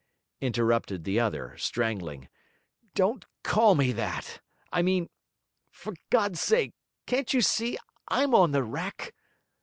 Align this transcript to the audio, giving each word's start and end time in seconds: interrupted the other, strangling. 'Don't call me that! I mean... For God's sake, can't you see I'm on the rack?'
interrupted 0.41 1.03
the 1.03 1.19
other, 1.19 1.55
strangling. 1.59 2.27
'Don't 2.95 3.27
call 3.43 3.75
me 3.75 3.91
that! 3.91 4.41
I 4.73 4.81
mean... 4.81 5.11
For 5.69 5.93
God's 6.09 6.41
sake, 6.41 6.73
can't 7.05 7.31
you 7.31 7.41
see 7.43 7.77
I'm 8.07 8.33
on 8.33 8.49
the 8.49 8.63
rack?' 8.63 9.13